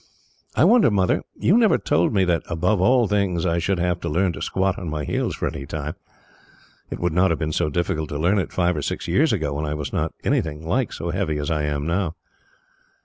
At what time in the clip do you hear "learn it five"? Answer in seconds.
8.17-8.75